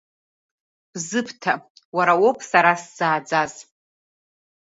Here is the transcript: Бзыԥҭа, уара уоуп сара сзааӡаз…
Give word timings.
Бзыԥҭа, 0.91 1.53
уара 1.95 2.13
уоуп 2.21 2.39
сара 2.49 2.71
сзааӡаз… 2.81 3.53